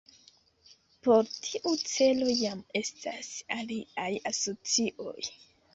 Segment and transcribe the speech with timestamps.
[1.07, 5.19] Por tiu celo jam estas aliaj asocioj.